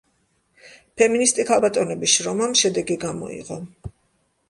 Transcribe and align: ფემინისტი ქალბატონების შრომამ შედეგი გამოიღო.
ფემინისტი 1.01 1.45
ქალბატონების 1.51 2.17
შრომამ 2.17 2.59
შედეგი 2.65 3.01
გამოიღო. 3.09 3.65